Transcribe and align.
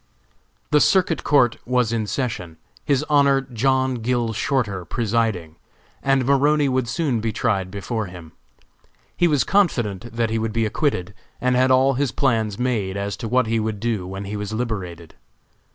The 0.71 0.81
Circuit 0.81 1.23
Court 1.23 1.57
was 1.63 1.93
in 1.93 2.07
session, 2.07 2.57
His 2.83 3.05
Honor 3.07 3.41
John 3.41 4.01
Gill 4.01 4.33
Shorter, 4.33 4.83
presiding, 4.83 5.57
and 6.01 6.25
Maroney 6.25 6.67
would 6.67 6.87
soon 6.87 7.19
be 7.19 7.31
tried 7.31 7.69
before 7.69 8.07
him. 8.07 8.31
He 9.15 9.27
was 9.27 9.43
confident 9.43 10.11
that 10.11 10.31
he 10.31 10.39
would 10.39 10.53
be 10.53 10.65
acquitted 10.65 11.13
and 11.39 11.55
had 11.55 11.69
all 11.69 11.93
his 11.93 12.11
plans 12.11 12.57
made 12.57 12.97
as 12.97 13.15
to 13.17 13.27
what 13.27 13.45
he 13.45 13.59
would 13.59 13.79
do 13.79 14.07
when 14.07 14.25
he 14.25 14.35
was 14.35 14.51
liberated. 14.51 15.13